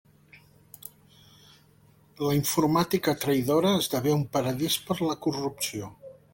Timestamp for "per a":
4.89-5.07